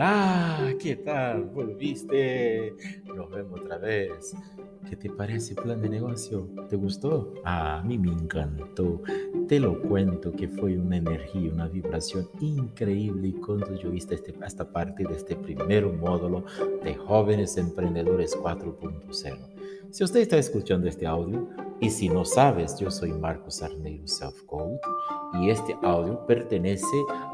[0.00, 1.44] Hola, ¿qué tal?
[1.44, 2.72] ¿Volviste?
[3.04, 4.34] Nos vemos otra vez.
[4.88, 6.48] ¿Qué te parece plan de negocio?
[6.70, 7.34] ¿Te gustó?
[7.44, 9.02] a mí me encantó.
[9.46, 14.72] Te lo cuento que fue una energía, una vibración increíble cuando yo viste este, esta
[14.72, 16.46] parte de este primer módulo
[16.82, 19.36] de Jóvenes Emprendedores 4.0.
[19.90, 21.46] Si usted está escuchando este audio
[21.80, 24.78] y si no sabes, yo soy Marcos Arneiro Self Code
[25.34, 26.86] y este audio pertenece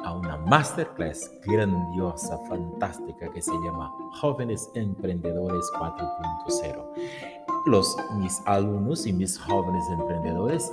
[0.05, 6.85] a una masterclass grandiosa, fantástica que se llama Jóvenes Emprendedores 4.0.
[7.67, 10.73] Los mis alumnos y mis jóvenes emprendedores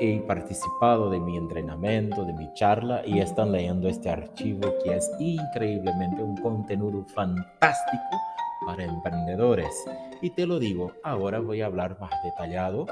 [0.00, 5.10] he participado de mi entrenamiento, de mi charla y están leyendo este archivo que es
[5.18, 8.02] increíblemente un contenido fantástico
[8.66, 9.84] para emprendedores.
[10.20, 12.86] Y te lo digo, ahora voy a hablar más detallado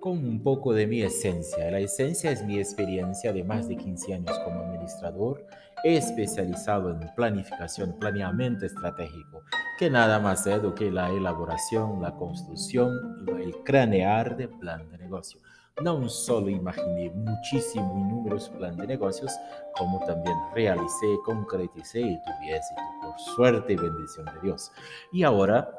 [0.00, 1.70] con un poco de mi esencia.
[1.70, 5.46] La esencia es mi experiencia de más de 15 años como administrador,
[5.82, 9.42] especializado en planificación, planeamiento estratégico,
[9.78, 12.90] que nada más es do que la elaboración, la construcción,
[13.38, 15.40] el cranear de plan de negocio.
[15.82, 19.32] No solo imaginé muchísimo y numerosos planes de negocios,
[19.76, 22.80] como también realicé, concreticé y tuve éxito,
[23.16, 24.72] suerte y bendición de Dios.
[25.12, 25.78] Y ahora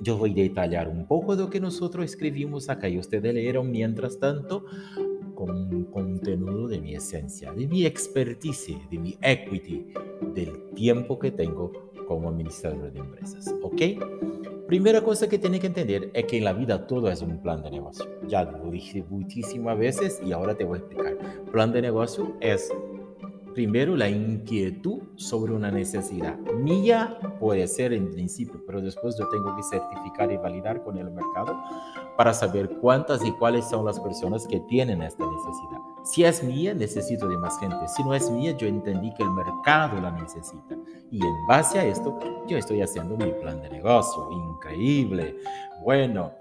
[0.00, 3.70] yo voy a detallar un poco de lo que nosotros escribimos acá y ustedes leyeron
[3.70, 4.64] mientras tanto
[5.34, 9.86] con un contenido de mi esencia, de mi expertise, de mi equity,
[10.34, 11.72] del tiempo que tengo
[12.06, 13.54] como administrador de empresas.
[13.62, 13.82] ¿Ok?
[14.66, 17.62] Primera cosa que tiene que entender es que en la vida todo es un plan
[17.62, 18.06] de negocio.
[18.26, 21.18] Ya lo dije muchísimas veces y ahora te voy a explicar.
[21.52, 22.72] Plan de negocio es
[23.54, 26.36] primero la inquietud sobre una necesidad.
[26.58, 31.10] Mía puede ser en principio, pero después yo tengo que certificar y validar con el
[31.10, 31.56] mercado
[32.16, 35.78] para saber cuántas y cuáles son las personas que tienen esta necesidad.
[36.04, 37.88] Si es mía, necesito de más gente.
[37.88, 40.76] Si no es mía, yo entendí que el mercado la necesita.
[41.10, 44.28] Y en base a esto, yo estoy haciendo mi plan de negocio.
[44.30, 45.36] Increíble.
[45.82, 46.32] Bueno,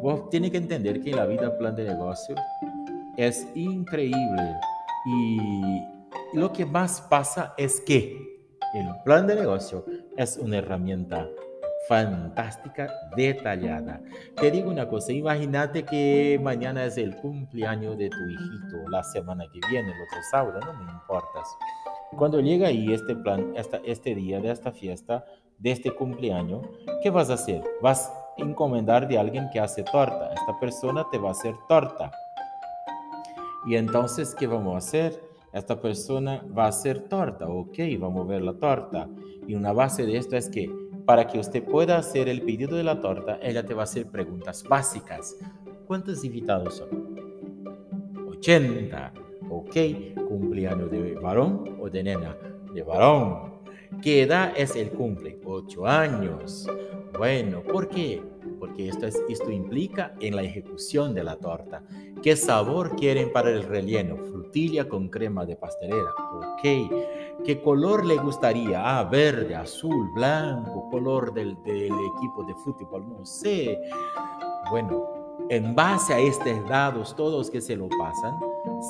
[0.00, 2.34] vos tienes que entender que la vida plan de negocio
[3.16, 4.54] es increíble.
[5.04, 5.99] Y
[6.32, 8.30] lo que más pasa es que
[8.74, 9.84] el plan de negocio
[10.16, 11.28] es una herramienta
[11.88, 14.00] fantástica, detallada.
[14.36, 19.44] Te digo una cosa, imagínate que mañana es el cumpleaños de tu hijito, la semana
[19.52, 21.42] que viene, el otro sábado, no me importa.
[22.16, 23.52] Cuando llega ahí este plan,
[23.84, 25.24] este día de esta fiesta,
[25.58, 26.64] de este cumpleaños,
[27.02, 27.62] ¿qué vas a hacer?
[27.82, 30.32] Vas a encomendar de alguien que hace torta.
[30.32, 32.12] Esta persona te va a hacer torta.
[33.66, 35.29] Y entonces, ¿qué vamos a hacer?
[35.52, 37.48] Esta persona va a hacer torta.
[37.48, 39.08] Ok, vamos a ver la torta.
[39.46, 40.70] Y una base de esto es que
[41.04, 44.06] para que usted pueda hacer el pedido de la torta, ella te va a hacer
[44.06, 45.36] preguntas básicas.
[45.86, 47.16] ¿Cuántos invitados son?
[48.28, 49.12] 80.
[49.48, 49.74] Ok,
[50.28, 52.36] cumpleaños de varón o de nena.
[52.72, 53.54] De varón.
[54.00, 55.40] ¿Qué edad es el cumple?
[55.44, 56.68] 8 años.
[57.16, 58.22] Bueno, ¿por qué?
[58.58, 61.82] Porque esto, es, esto implica en la ejecución de la torta.
[62.22, 64.16] ¿Qué sabor quieren para el relleno?
[64.16, 66.10] Frutilla con crema de pastelera.
[66.34, 66.62] Ok.
[67.44, 68.98] ¿Qué color le gustaría?
[68.98, 73.78] Ah, verde, azul, blanco, color del, del equipo de fútbol, no sé.
[74.70, 78.38] Bueno, en base a estos dados, todos que se lo pasan,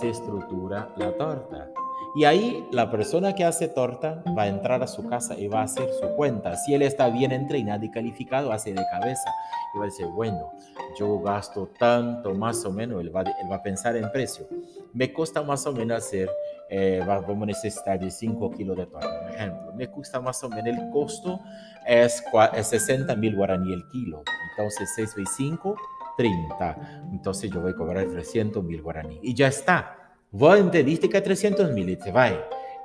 [0.00, 1.70] se estructura la torta.
[2.14, 5.60] Y ahí la persona que hace torta va a entrar a su casa y va
[5.60, 6.56] a hacer su cuenta.
[6.56, 9.30] Si él está bien entrenado y calificado, hace de cabeza.
[9.74, 10.52] Y va a decir, bueno,
[10.98, 14.46] yo gasto tanto más o menos, él va, él va a pensar en precio.
[14.92, 16.28] Me cuesta más o menos hacer,
[16.68, 19.72] eh, vamos a necesitar de 5 kilos de torta, por ejemplo.
[19.74, 21.38] Me cuesta más o menos, el costo
[21.86, 24.24] es, es 60 mil guaraní el kilo.
[24.50, 25.76] Entonces 6 veces 5,
[26.16, 27.02] 30.
[27.12, 29.20] Entonces yo voy a cobrar 300 mil guaraní.
[29.22, 29.96] Y ya está.
[30.32, 32.30] Vos entendiste que 300 mil y te va.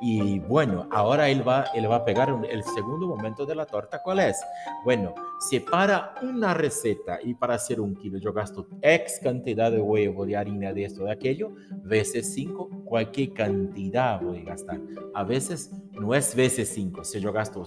[0.02, 4.02] Y bueno, ahora él va, él va a pegar el segundo momento de la torta.
[4.04, 4.42] ¿Cuál es?
[4.84, 10.26] Bueno, separa una receta y para hacer un kilo yo gasto X cantidad de huevo,
[10.26, 11.52] de harina, de esto, de aquello,
[11.84, 14.80] veces 5, cualquier cantidad voy a gastar.
[15.14, 17.64] A veces no es veces 5, si yo gasto,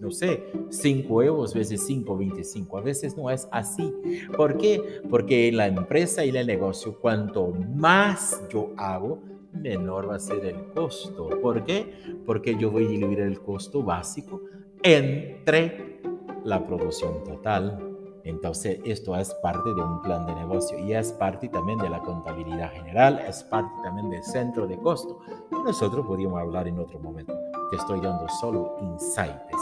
[0.00, 3.92] no sé, 5 huevos veces 5, 25, a veces no es así.
[4.36, 5.00] ¿Por qué?
[5.08, 9.22] Porque en la empresa y en el negocio, cuanto más yo hago,
[9.60, 11.28] menor va a ser el costo.
[11.40, 11.92] ¿Por qué?
[12.26, 14.40] Porque yo voy a diluir el costo básico
[14.82, 16.00] entre
[16.44, 17.84] la producción total.
[18.24, 22.00] Entonces, esto es parte de un plan de negocio y es parte también de la
[22.00, 25.18] contabilidad general, es parte también del centro de costo.
[25.50, 27.34] nosotros podríamos hablar en otro momento.
[27.70, 29.56] Te estoy dando solo insights.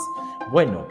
[0.50, 0.86] Bueno,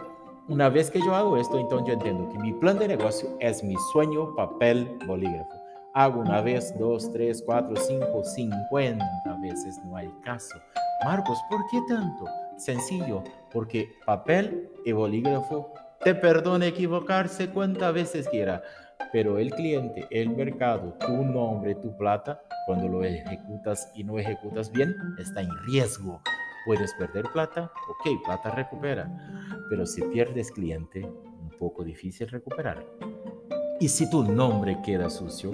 [0.47, 3.63] una vez que yo hago esto, entonces yo entiendo que mi plan de negocio es
[3.63, 5.64] mi sueño, papel, bolígrafo.
[5.97, 10.59] Hago una vez, dos, tres, cuatro, cinco, cincuenta veces, no hay caso.
[11.05, 12.25] Marcos, ¿por qué tanto?
[12.57, 18.61] Sencillo, porque papel y bolígrafo te perdona equivocarse cuantas veces quiera,
[19.13, 24.69] pero el cliente, el mercado, tu nombre, tu plata, cuando lo ejecutas y no ejecutas
[24.73, 26.19] bien, está en riesgo.
[26.65, 29.09] Puedes perder plata, ok, plata recupera,
[29.69, 32.85] pero si pierdes cliente, un poco difícil recuperar.
[33.79, 35.51] Y si tu nombre queda sucio,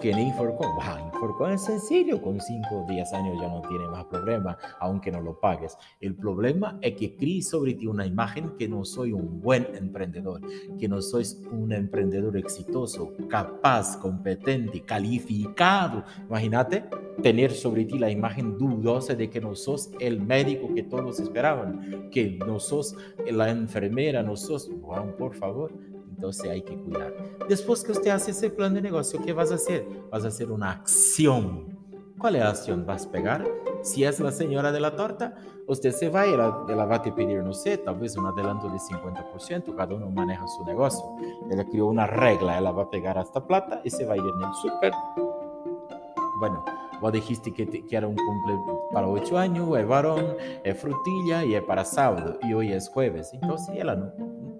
[0.00, 3.86] que en Inforcon, bah, Inforcon es sencillo, con 5 o 10 años ya no tiene
[3.88, 5.76] más problema, aunque no lo pagues.
[6.00, 10.40] El problema es que crees sobre ti una imagen que no soy un buen emprendedor,
[10.78, 16.04] que no soy un emprendedor exitoso, capaz, competente, calificado.
[16.28, 16.84] Imagínate
[17.22, 22.08] tener sobre ti la imagen dudosa de que no sos el médico que todos esperaban,
[22.10, 22.96] que no sos
[23.28, 25.72] la enfermera, no sos, bueno, por favor,
[26.18, 27.14] entonces hay que cuidar.
[27.48, 29.86] Después que usted hace ese plan de negocio, ¿qué vas a hacer?
[30.10, 31.78] Vas a hacer una acción.
[32.18, 32.84] ¿Cuál es la acción?
[32.84, 33.46] Vas a pegar.
[33.82, 35.36] Si es la señora de la torta,
[35.68, 38.68] usted se va y la, la va a pedir, no sé, tal vez un adelanto
[38.68, 41.04] de 50%, cada uno maneja su negocio.
[41.48, 44.24] Ella creó una regla, ella va a pegar hasta plata y se va a ir
[44.24, 44.92] en el súper.
[46.40, 46.64] Bueno,
[47.00, 48.58] Vos dijiste que, te, que era un cumple
[48.92, 53.32] para ocho años, es varón, es frutilla y es para sábado, y hoy es jueves.
[53.34, 54.12] Entonces, ella no,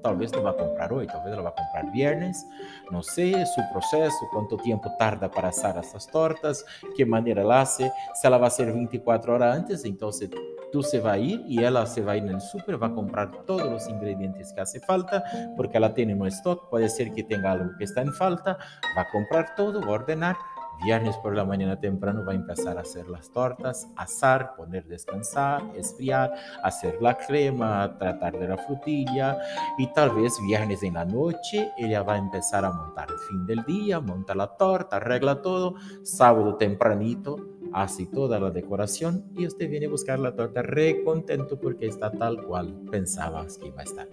[0.02, 2.46] tal vez no va a comprar hoy, tal vez la va a comprar viernes,
[2.90, 6.64] no sé, su proceso, cuánto tiempo tarda para asar estas tortas,
[6.96, 10.30] qué manera la hace, si la va a hacer 24 horas antes, entonces
[10.72, 12.88] tú se va a ir y ella se va a ir en el súper, va
[12.88, 15.24] a comprar todos los ingredientes que hace falta,
[15.56, 18.58] porque ella tiene un stock, puede ser que tenga algo que está en falta,
[18.96, 20.36] va a comprar todo, va a ordenar,
[20.84, 25.62] Viernes por la mañana temprano va a empezar a hacer las tortas, asar, poner descansar,
[25.74, 26.32] esfriar,
[26.62, 29.38] hacer la crema, tratar de la frutilla
[29.76, 33.46] y tal vez viernes en la noche ella va a empezar a montar el fin
[33.46, 37.36] del día, monta la torta, arregla todo, sábado tempranito
[37.72, 42.10] hace toda la decoración y usted viene a buscar la torta re contento porque está
[42.10, 44.08] tal cual pensabas que iba a estar.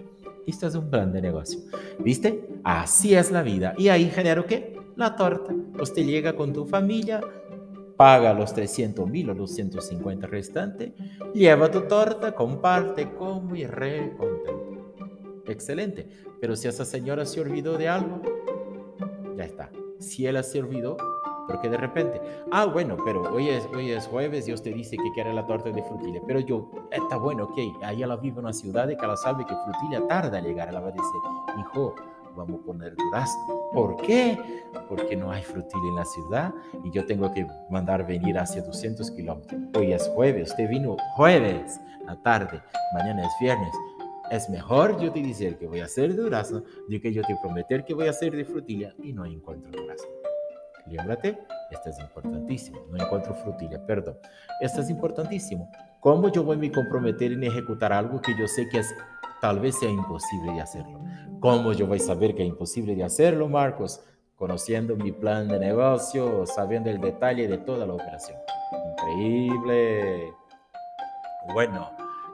[0.46, 1.60] Esto es un plan de negocio.
[2.00, 2.48] ¿Viste?
[2.64, 3.74] Así es la vida.
[3.78, 4.76] Y ahí genero qué?
[4.96, 5.54] La torta.
[5.80, 7.22] Usted llega con tu familia,
[7.98, 10.94] paga los 300 mil o los 150 restantes,
[11.34, 14.94] lleva tu torta, comparte, come y re contento.
[15.48, 16.08] Excelente.
[16.40, 18.22] Pero si esa señora se olvidó de algo,
[19.38, 19.70] ya está.
[20.00, 20.98] Si ella se olvidó,
[21.48, 22.22] porque de repente,
[22.52, 25.70] ah, bueno, pero hoy es, hoy es jueves y usted dice que quiere la torta
[25.70, 29.16] de frutilla, pero yo, está bueno, ok, ahí ella vive en una ciudad que ella
[29.16, 31.22] sabe que frutilla tarda a llegar, ella va a decir,
[31.60, 31.96] hijo,
[32.36, 33.70] vamos a poner durazno.
[33.74, 34.38] ¿Por qué?
[34.88, 36.54] Porque no hay frutilla en la ciudad
[36.84, 39.62] y yo tengo que mandar venir hacia 200 kilómetros.
[39.76, 42.62] Hoy es jueves, usted vino jueves a tarde,
[42.94, 43.74] mañana es viernes.
[44.32, 47.86] Es mejor yo te decir que voy a hacer durazno de que yo te prometer
[47.86, 50.10] que voy a hacer de frutilla y no encuentro durazno.
[50.88, 51.38] Límbrate,
[51.72, 52.86] esto es importantísimo.
[52.92, 54.18] No encuentro frutilla, perdón.
[54.62, 55.70] Esto es importantísimo.
[56.00, 58.94] ¿Cómo yo voy a me comprometer en ejecutar algo que yo sé que es
[59.42, 61.00] tal vez sea imposible de hacerlo.
[61.40, 64.02] ¿Cómo yo voy a saber que es imposible de hacerlo, Marcos?
[64.36, 68.38] Conociendo mi plan de negocio, sabiendo el detalle de toda la operación.
[68.92, 70.34] Increíble.
[71.54, 71.92] Bueno,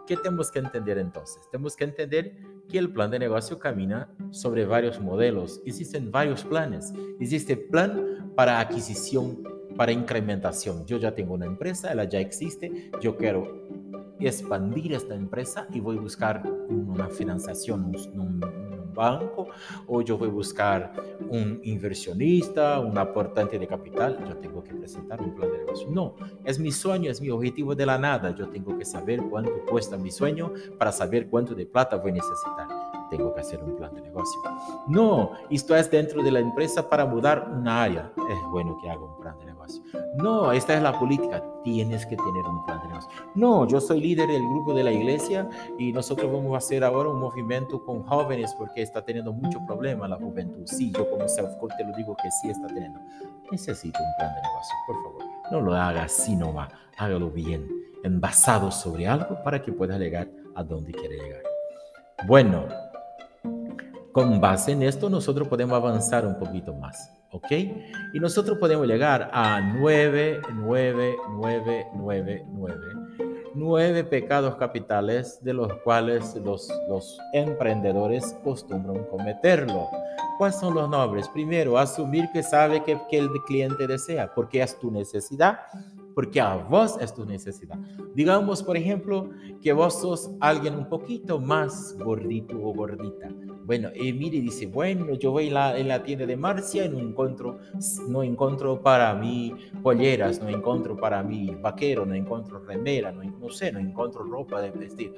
[0.08, 1.42] ¿qué tenemos que entender entonces?
[1.52, 2.38] Tenemos que entender
[2.70, 5.62] que el plan de negocio camina sobre varios modelos.
[5.66, 6.94] Existen varios planes.
[7.20, 9.44] Existe plan para adquisición,
[9.76, 10.86] para incrementación.
[10.86, 12.92] Yo ya tengo una empresa, ella ya existe.
[13.02, 13.68] Yo quiero
[14.28, 19.48] expandir esta empresa y voy a buscar una financiación, un, un, banco,
[19.88, 20.92] o yo voy a buscar
[21.30, 25.88] un inversionista, un aportante de capital, yo tengo que presentar un plan de negocio.
[25.90, 28.36] No, es mi sueño, es mi objetivo de la nada.
[28.36, 32.16] Yo tengo que saber cuánto cuesta mi sueño para saber cuánto de plata voy a
[32.16, 32.68] necesitar
[33.12, 34.42] tengo que hacer un plan de negocio.
[34.88, 38.12] No, esto es dentro de la empresa para mudar una área.
[38.30, 39.84] Es bueno que haga un plan de negocio.
[40.16, 41.44] No, esta es la política.
[41.64, 43.10] Tienes que tener un plan de negocio.
[43.36, 47.10] No, yo soy líder del grupo de la iglesia y nosotros vamos a hacer ahora
[47.10, 50.64] un movimiento con jóvenes porque está teniendo mucho problema la juventud.
[50.66, 53.00] Sí, yo como self te lo digo que sí está teniendo.
[53.52, 55.24] Necesito un plan de negocio, por favor.
[55.52, 56.72] No lo haga así nomás.
[56.98, 57.68] Hágalo bien,
[58.04, 61.42] envasado sobre algo para que pueda llegar a donde quiere llegar.
[62.26, 62.66] Bueno,
[64.12, 67.52] con base en esto, nosotros podemos avanzar un poquito más, ¿ok?
[68.14, 72.76] Y nosotros podemos llegar a 9, 9, 9, 9, 9.
[73.54, 79.90] 9 pecados capitales de los cuales los, los emprendedores acostumbran cometerlo.
[80.38, 81.28] ¿Cuáles son los nombres?
[81.28, 85.60] Primero, asumir que sabe que, que el cliente desea, porque es tu necesidad
[86.14, 87.78] porque a vos es tu necesidad.
[88.16, 89.30] Digamos, por ejemplo,
[89.62, 93.30] que vos sos alguien un poquito más gordito o gordita.
[93.64, 96.90] Bueno, y mire, dice, bueno, yo voy en la, en la tienda de Marcia y
[96.90, 97.60] no encuentro,
[98.10, 103.50] no encuentro para mí polleras, no encuentro para mí vaquero, no encuentro remera, no, no
[103.50, 105.14] sé, no encuentro ropa de vestir.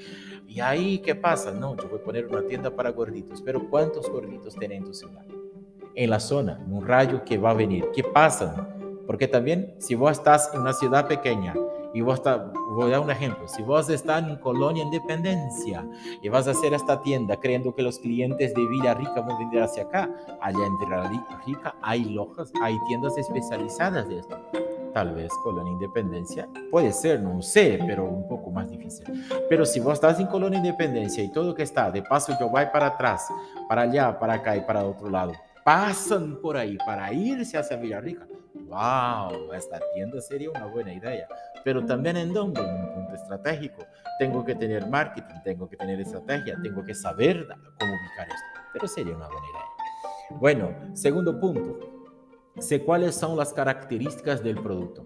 [0.47, 1.51] Y ahí, ¿qué pasa?
[1.51, 4.93] No, yo voy a poner una tienda para gorditos, pero ¿cuántos gorditos tienen en tu
[4.93, 5.25] ciudad?
[5.95, 7.85] En la zona, un rayo que va a venir.
[7.95, 8.75] ¿Qué pasa?
[9.05, 11.53] Porque también, si vos estás en una ciudad pequeña
[11.93, 12.41] y vos estás,
[12.71, 15.85] voy a dar un ejemplo, si vos estás en Colonia Independencia
[16.21, 19.37] y vas a hacer esta tienda creyendo que los clientes de Villa Rica van a
[19.37, 20.09] venir hacia acá,
[20.41, 24.37] allá en Villa Rica hay lojas, hay tiendas especializadas de esto.
[24.93, 29.05] Tal vez Colonia Independencia, puede ser, no sé, pero un poco más difícil.
[29.49, 32.65] Pero si vos estás en Colonia Independencia y todo que está, de paso yo voy
[32.71, 33.27] para atrás,
[33.67, 35.33] para allá, para acá y para otro lado,
[35.63, 41.27] pasan por ahí para irse hacia Villarrica wow, esta tienda sería una buena idea.
[41.63, 42.61] Pero también en dónde?
[42.61, 43.85] En un punto estratégico.
[44.19, 47.47] Tengo que tener marketing, tengo que tener estrategia, tengo que saber
[47.79, 48.61] cómo ubicar esto.
[48.73, 50.39] Pero sería una buena idea.
[50.39, 51.79] Bueno, segundo punto.
[52.59, 55.03] Sé cuáles son las características del producto.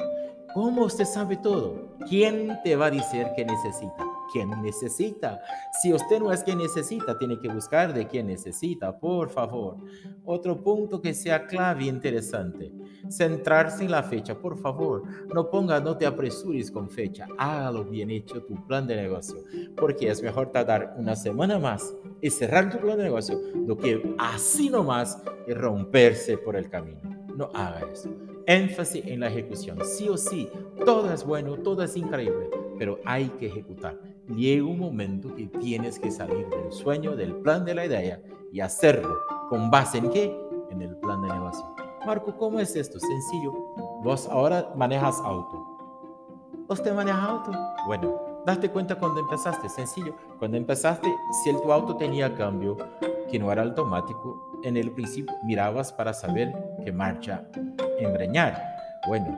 [0.53, 1.95] ¿Cómo usted sabe todo?
[2.09, 4.16] ¿Quién te va a decir qué necesita?
[4.31, 5.39] ¿Quién necesita?
[5.81, 9.77] Si usted no es quien necesita, tiene que buscar de quién necesita, por favor.
[10.25, 12.71] Otro punto que sea clave e interesante
[13.09, 15.03] centrarse en la fecha, por favor.
[15.33, 17.27] No ponga, no te apresures con fecha.
[17.37, 19.37] Hágalo bien hecho tu plan de negocio,
[19.75, 24.15] porque es mejor tardar una semana más y cerrar tu plan de negocio do que
[24.17, 27.01] así nomás y romperse por el camino.
[27.35, 28.09] No haga eso.
[28.45, 29.77] Énfasis en la ejecución.
[29.83, 30.49] Sí o sí,
[30.85, 33.99] todo es bueno, todo es increíble, pero hay que ejecutar.
[34.35, 38.59] Llega un momento que tienes que salir del sueño, del plan de la idea y
[38.59, 39.15] hacerlo.
[39.49, 40.37] ¿Con base en qué?
[40.69, 41.65] En el plan de negocio.
[42.05, 42.99] Marco, ¿cómo es esto?
[42.99, 43.53] Sencillo.
[44.03, 45.65] Vos ahora manejas auto.
[46.67, 47.51] ¿Usted maneja auto?
[47.85, 49.69] Bueno, date cuenta cuando empezaste.
[49.69, 50.13] Sencillo.
[50.39, 51.07] Cuando empezaste,
[51.43, 52.75] si el tu auto tenía cambio,
[53.31, 56.53] que no era automático, en el principio mirabas para saber
[56.83, 57.47] qué marcha
[57.99, 58.61] embreñar.
[59.07, 59.37] Bueno,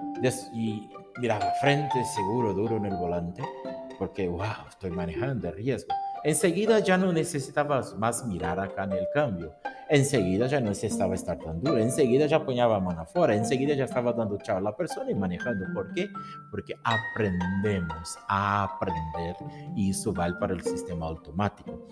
[0.53, 3.43] y miraba frente, seguro, duro en el volante,
[4.00, 5.94] porque, wow, estoy manejando de riesgo.
[6.24, 9.53] Enseguida ya no necesitabas más mirar acá en el cambio
[9.89, 14.13] enseguida ya no necesitaba estar tan duro, enseguida ya ponía mano afuera, enseguida ya estaba
[14.13, 15.65] dando chao a la persona y manejando.
[15.74, 16.10] ¿Por qué?
[16.51, 19.36] Porque aprendemos a aprender
[19.75, 21.88] y eso vale para el sistema automático.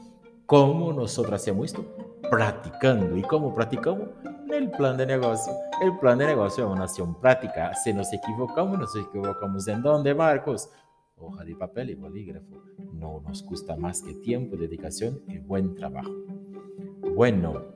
[0.45, 1.83] ¿Cómo nosotros hacemos esto?
[2.29, 3.17] Practicando.
[3.17, 4.07] ¿Y cómo practicamos?
[4.45, 5.51] En el plan de negocio.
[5.81, 7.73] El plan de negocio es una acción práctica.
[7.83, 10.69] Si nos equivocamos, nos equivocamos en dónde, Marcos?
[11.17, 12.61] Hoja de papel y bolígrafo.
[12.93, 16.13] No nos gusta más que tiempo, dedicación y buen trabajo.
[17.15, 17.75] Bueno,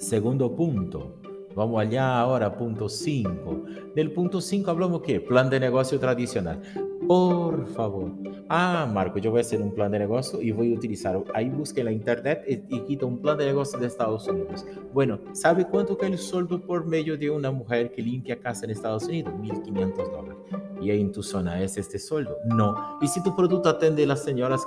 [0.00, 1.20] Segundo punto.
[1.54, 3.64] Vamos allá ahora, punto 5.
[3.94, 5.20] Del punto 5 hablamos qué?
[5.20, 6.62] Plan de negocio tradicional.
[7.06, 8.10] Por favor.
[8.52, 11.22] Ah, Marco, yo voy a hacer un plan de negocio y voy a utilizar.
[11.34, 14.66] Ahí busque la internet y, y quita un plan de negocio de Estados Unidos.
[14.92, 18.72] Bueno, ¿sabe cuánto que el sueldo por medio de una mujer que limpia casa en
[18.72, 19.32] Estados Unidos?
[19.34, 20.38] 1.500 dólares.
[20.80, 22.38] ¿Y ahí en tu zona es este sueldo?
[22.44, 22.98] No.
[23.00, 24.66] ¿Y si tu producto atende a las señoras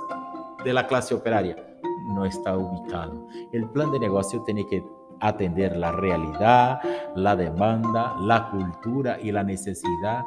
[0.64, 1.54] de la clase operaria?
[2.14, 3.28] No está ubicado.
[3.52, 4.82] El plan de negocio tiene que
[5.20, 6.80] atender la realidad,
[7.16, 10.24] la demanda, la cultura y la necesidad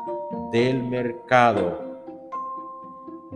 [0.51, 1.86] del mercado.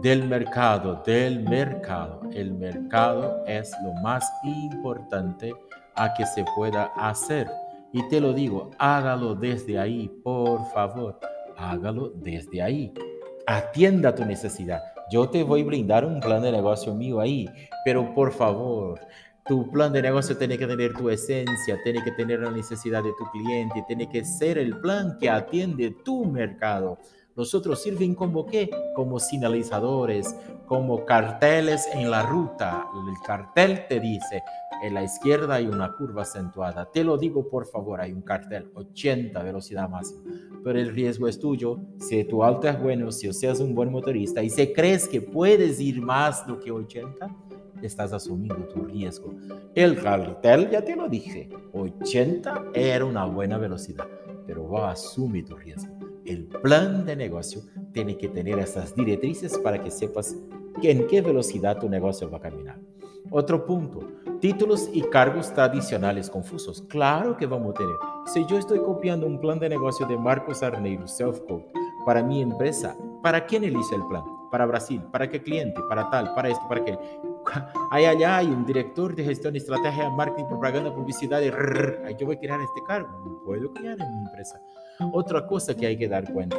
[0.01, 2.21] Del mercado, del mercado.
[2.33, 5.53] El mercado es lo más importante
[5.95, 7.47] a que se pueda hacer.
[7.93, 11.19] Y te lo digo, hágalo desde ahí, por favor.
[11.55, 12.91] Hágalo desde ahí.
[13.45, 14.81] Atienda tu necesidad.
[15.11, 17.47] Yo te voy a brindar un plan de negocio mío ahí,
[17.85, 18.99] pero por favor,
[19.45, 23.11] tu plan de negocio tiene que tener tu esencia, tiene que tener la necesidad de
[23.19, 26.97] tu cliente, tiene que ser el plan que atiende tu mercado.
[27.35, 28.69] Nosotros sirven como qué?
[28.95, 30.35] Como sinalizadores,
[30.65, 32.87] como carteles en la ruta.
[33.07, 34.43] El cartel te dice,
[34.81, 36.91] en la izquierda hay una curva acentuada.
[36.91, 40.21] Te lo digo por favor, hay un cartel 80 velocidad máxima.
[40.63, 41.79] Pero el riesgo es tuyo.
[41.99, 45.79] Si tu auto es bueno, si seas un buen motorista y si crees que puedes
[45.79, 47.27] ir más de que 80,
[47.81, 49.33] estás asumiendo tu riesgo.
[49.73, 54.07] El cartel, ya te lo dije, 80 era una buena velocidad,
[54.45, 56.00] pero va a asumir tu riesgo.
[56.31, 57.61] El plan de negocio
[57.91, 60.33] tiene que tener esas directrices para que sepas
[60.81, 62.79] en qué velocidad tu negocio va a caminar.
[63.29, 63.99] Otro punto,
[64.39, 66.83] títulos y cargos tradicionales confusos.
[66.87, 67.95] Claro que vamos a tener.
[68.27, 71.65] Si yo estoy copiando un plan de negocio de Marcos Arneiro Selfcode
[72.05, 74.23] para mi empresa, ¿para quién elige el plan?
[74.49, 75.81] Para Brasil, ¿para qué cliente?
[75.89, 76.97] Para tal, para esto, para aquel.
[77.91, 81.39] Ahí allá hay un director de gestión, estrategia, marketing, propaganda, publicidad.
[82.05, 83.09] Ahí yo voy a crear este cargo.
[83.25, 84.61] No puedo crear en mi empresa.
[85.11, 86.57] Otra cosa que hay que dar cuenta.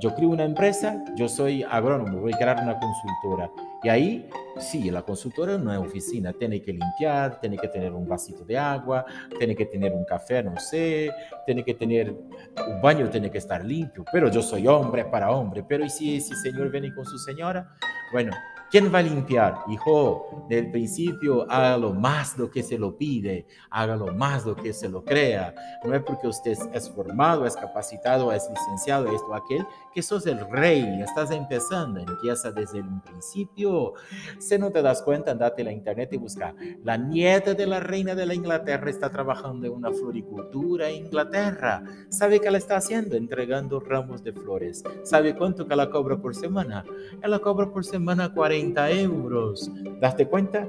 [0.00, 3.48] yo creo una empresa, yo soy agrónomo, voy a crear una consultora.
[3.84, 8.08] Y ahí, sí, la consultora no es oficina, tiene que limpiar, tiene que tener un
[8.08, 9.04] vasito de agua,
[9.38, 11.10] tiene que tener un café, no sé,
[11.46, 15.64] tiene que tener, un baño tiene que estar limpio, pero yo soy hombre para hombre,
[15.68, 17.76] pero ¿y si ese señor viene con su señora?
[18.12, 18.32] Bueno,
[18.72, 19.56] ¿Quién va a limpiar?
[19.68, 24.88] Hijo, del principio hágalo más lo que se lo pide, hágalo más lo que se
[24.88, 25.54] lo crea.
[25.84, 30.40] No es porque usted es formado, es capacitado, es licenciado, esto aquel, que sos el
[30.48, 33.92] rey, estás empezando, empieza desde un principio.
[34.38, 36.54] Si no te das cuenta, andate a la internet y busca.
[36.82, 41.84] La nieta de la reina de la Inglaterra está trabajando en una floricultura en Inglaterra.
[42.08, 43.16] ¿Sabe qué la está haciendo?
[43.16, 44.82] Entregando ramos de flores.
[45.02, 46.86] ¿Sabe cuánto que la cobra por semana?
[47.22, 49.70] Ella cobra por semana 40 euros.
[50.00, 50.68] ¿Daste cuenta?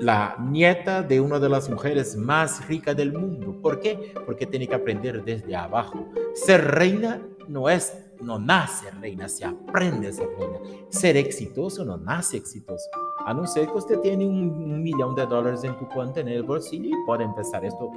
[0.00, 3.60] La nieta de una de las mujeres más ricas del mundo.
[3.62, 4.12] ¿Por qué?
[4.26, 6.08] Porque tiene que aprender desde abajo.
[6.34, 10.58] Ser reina no es, no nace reina, se aprende a ser reina.
[10.88, 12.88] Ser exitoso no nace exitoso.
[13.24, 16.42] A no ser que usted tiene un, millón de dólares en tu cuenta en el
[16.42, 17.90] bolsillo y puede empezar esto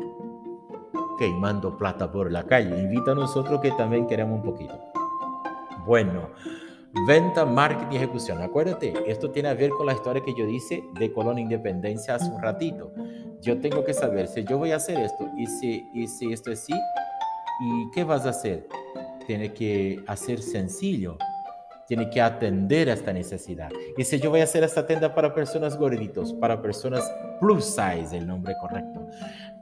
[1.18, 2.80] quemando plata por la calle.
[2.80, 4.78] Invita a nosotros que también queremos un poquito.
[5.86, 6.30] Bueno,
[7.06, 8.42] Venta, marketing y ejecución.
[8.42, 12.30] Acuérdate, esto tiene a ver con la historia que yo dice de Colón Independencia hace
[12.30, 12.92] un ratito.
[13.42, 16.52] Yo tengo que saber si yo voy a hacer esto y si, y si esto
[16.52, 18.68] es sí, ¿y qué vas a hacer?
[19.26, 21.18] Tiene que hacer sencillo.
[21.88, 23.70] Tiene que atender a esta necesidad.
[23.98, 28.18] Y si yo voy a hacer esta tienda para personas gorditos, para personas plus size,
[28.18, 29.08] el nombre correcto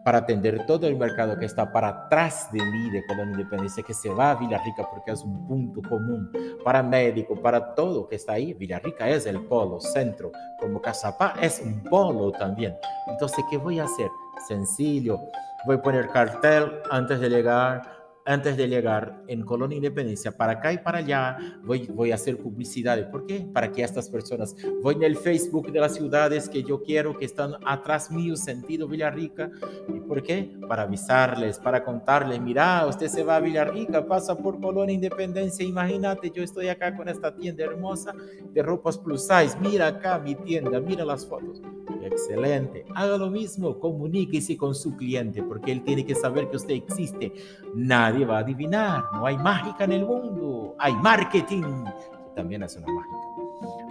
[0.05, 3.95] para atender todo el mercado que está para atrás de mí de Colonia Independencia, que
[3.95, 6.31] se va a Villarrica porque es un punto común
[6.63, 8.53] para médico, para todo que está ahí.
[8.53, 12.75] Villarrica es el polo, centro, como Casapá es un polo también.
[13.07, 14.07] Entonces, ¿qué voy a hacer?
[14.47, 15.19] Sencillo,
[15.65, 17.81] voy a poner cartel antes de llegar,
[18.25, 22.37] antes de llegar en Colonia Independencia, para acá y para allá, voy, voy a hacer
[22.37, 23.11] publicidad.
[23.11, 23.47] ¿Por qué?
[23.53, 27.25] Para que estas personas, voy en el Facebook de las ciudades que yo quiero, que
[27.25, 29.51] están atrás mío, sentido Villarrica.
[29.87, 30.57] ¿Y por qué?
[30.67, 36.31] Para avisarles, para contarles, mira, usted se va a Villarrica, pasa por Colonia Independencia, imagínate,
[36.31, 38.13] yo estoy acá con esta tienda hermosa
[38.51, 41.61] de ropas plus size, mira acá mi tienda, mira las fotos.
[42.03, 42.85] Excelente.
[42.93, 47.33] Haga lo mismo, comuníquese con su cliente porque él tiene que saber que usted existe.
[47.73, 52.75] Nadie va a adivinar, no hay mágica en el mundo, hay marketing, que también es
[52.77, 53.25] una mágica.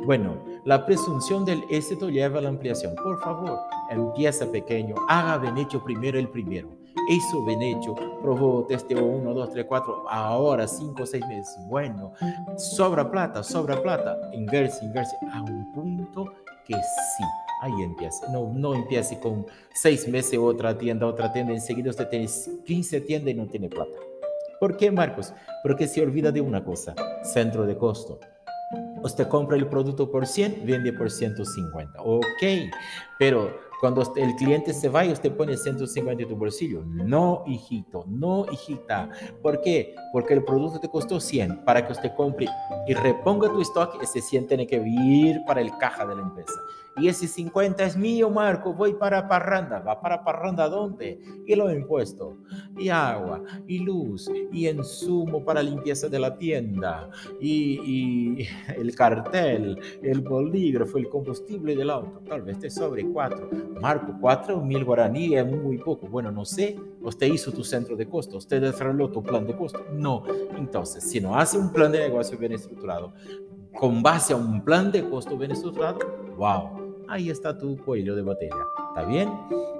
[0.05, 2.95] Bueno, la presunción del éxito lleva a la ampliación.
[2.95, 3.59] Por favor,
[3.91, 6.69] empieza pequeño, haga bien hecho primero el primero.
[7.09, 11.57] Hizo bien hecho, probó, testeó uno, dos, tres, cuatro, ahora cinco, seis meses.
[11.69, 12.13] Bueno,
[12.57, 14.17] sobra plata, sobra plata.
[14.33, 16.33] Inverse, inverse, a un punto
[16.67, 17.25] que sí
[17.61, 18.29] ahí empieza.
[18.31, 22.29] No, no empiece con seis meses otra tienda, otra tienda, enseguida usted tiene
[22.65, 23.97] 15 tiendas y no tiene plata.
[24.61, 25.33] ¿Por qué, Marcos?
[25.63, 28.19] Porque se olvida de una cosa, centro de costo.
[29.03, 32.01] Usted compra el producto por 100, vende por 150.
[32.03, 32.43] Ok,
[33.19, 36.83] pero cuando el cliente se va y usted pone 150 en tu bolsillo.
[36.87, 39.11] No, hijito, no, hijita.
[39.43, 39.95] ¿Por qué?
[40.13, 42.49] Porque el producto te costó 100 para que usted compre
[42.87, 44.03] y reponga tu stock.
[44.03, 46.55] Ese 100 tiene que ir para el caja de la empresa
[46.97, 49.81] y ese 50 es mío, Marco, voy para Parranda.
[49.81, 51.19] ¿Va para Parranda dónde?
[51.45, 52.37] Y lo impuesto,
[52.79, 60.21] y agua, y luz, y insumo para limpieza de la tienda, y, el cartel, el
[60.21, 62.23] bolígrafo, el combustible del auto.
[62.29, 63.51] Tal vez te sobre cuatro.
[63.81, 66.07] Marco, cuatro mil guaraní es muy poco.
[66.07, 69.85] Bueno, no sé, usted hizo tu centro de costo, usted desarrolló tu plan de costo.
[69.93, 70.23] No.
[70.57, 73.13] Entonces, si no hace un plan de negocio bien estructurado,
[73.73, 75.99] con base a un plan de costo bien estructurado,
[76.37, 78.57] wow ahí está tu cuello de botella.
[78.89, 79.29] ¿Está bien?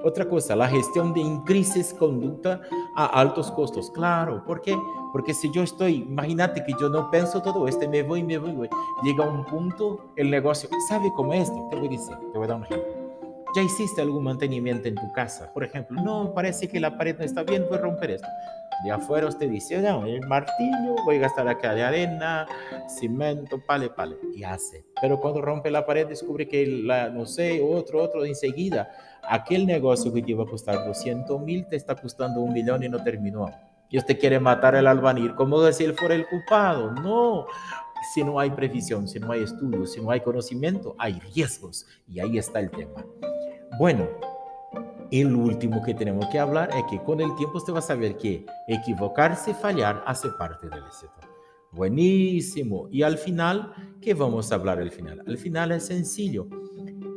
[0.03, 2.61] Otra cosa, la gestión de crisis conducta
[2.95, 3.89] a altos costos.
[3.91, 4.77] Claro, ¿por qué?
[5.13, 8.51] Porque si yo estoy, imagínate que yo no pienso todo esto, me voy, me voy,
[8.51, 8.69] voy.
[9.03, 11.67] llega un punto, el negocio, ¿sabe cómo es esto?
[11.69, 13.05] Te voy a decir, te voy a dar un ejemplo.
[13.55, 15.49] ¿Ya hiciste algún mantenimiento en tu casa?
[15.53, 18.27] Por ejemplo, no, parece que la pared no está bien, voy a romper esto.
[18.83, 22.45] De afuera usted dice, no, el martillo, voy a gastar acá de arena,
[22.87, 24.85] cemento, pale, pale, y hace.
[25.01, 28.91] Pero cuando rompe la pared descubre que, la, no sé, otro, otro, enseguida,
[29.27, 32.89] aquel negocio que te iba a costar 200 mil te está costando un millón y
[32.89, 33.49] no terminó.
[33.89, 36.91] Y usted quiere matar al albanil, como si él fuera el culpado.
[36.91, 37.45] No,
[38.13, 41.85] si no hay previsión, si no hay estudio, si no hay conocimiento, hay riesgos.
[42.07, 43.05] Y ahí está el tema.
[43.77, 44.07] Bueno,
[45.11, 48.17] el último que tenemos que hablar es que con el tiempo usted va a saber
[48.17, 51.13] que equivocarse, fallar, hace parte del éxito.
[51.71, 52.87] Buenísimo.
[52.89, 55.21] Y al final, ¿qué vamos a hablar al final?
[55.27, 56.47] Al final es sencillo.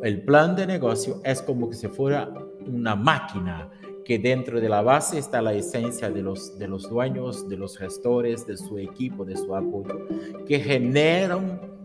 [0.03, 2.33] El plan de negocio es como que si fuera
[2.67, 3.71] una máquina
[4.05, 7.77] que dentro de la base está la esencia de los, de los dueños, de los
[7.77, 10.07] gestores, de su equipo, de su apoyo,
[10.47, 11.78] que generan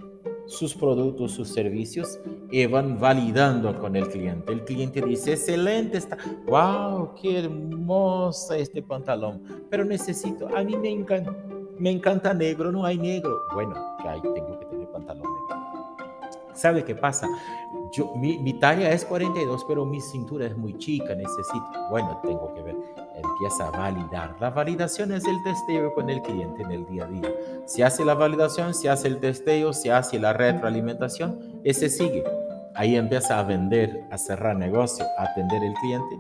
[0.45, 2.19] sus productos, sus servicios
[2.51, 4.51] y van validando con el cliente.
[4.51, 10.89] El cliente dice, excelente, está, wow, qué hermosa este pantalón, pero necesito, a mí me
[10.89, 11.33] encanta,
[11.77, 13.41] me encanta negro, no hay negro.
[13.53, 15.63] Bueno, que hay, tengo que tener pantalón negro.
[16.53, 17.27] ¿Sabe qué pasa?
[17.93, 22.53] Yo, mi, mi talla es 42, pero mi cintura es muy chica, necesito, bueno, tengo
[22.53, 22.75] que ver
[23.15, 24.35] empieza a validar.
[24.39, 27.33] La validación es el testeo con el cliente en el día a día.
[27.65, 32.23] Se hace la validación, se hace el testeo, se hace la retroalimentación, ese sigue.
[32.75, 36.15] Ahí empieza a vender, a cerrar negocio, a atender el cliente,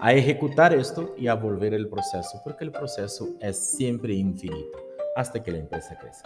[0.00, 4.78] a ejecutar esto y a volver el proceso, porque el proceso es siempre infinito
[5.14, 6.22] hasta que la empresa crece.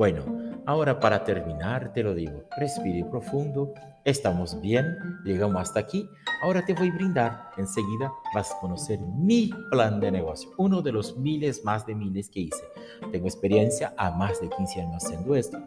[0.00, 0.24] Bueno,
[0.64, 6.08] ahora para terminar te lo digo, respire profundo, estamos bien, llegamos hasta aquí,
[6.42, 10.92] ahora te voy a brindar, enseguida vas a conocer mi plan de negocio, uno de
[10.92, 12.64] los miles más de miles que hice.
[13.12, 15.58] Tengo experiencia a más de 15 años haciendo esto.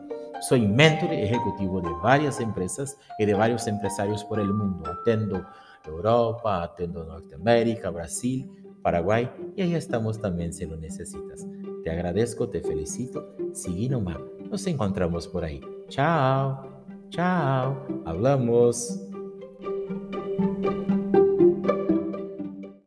[0.50, 4.90] Soy mentor ejecutivo de varias empresas y de varios empresarios por el mundo.
[4.90, 5.46] Atendo
[5.86, 8.50] Europa, atendo Norteamérica, Brasil,
[8.82, 11.46] Paraguay y ahí estamos también si lo necesitas.
[11.84, 13.36] Te agradezco, te felicito.
[13.54, 14.18] Sigue nomás.
[14.50, 15.62] Nos encontramos por ahí.
[15.90, 16.70] Chao.
[17.10, 17.86] Chao.
[18.06, 19.13] Hablamos.